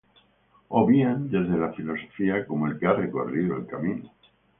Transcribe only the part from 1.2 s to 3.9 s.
desde la filosofía, como 'el que ha recorrido el